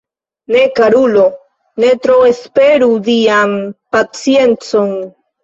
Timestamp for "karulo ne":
0.77-1.91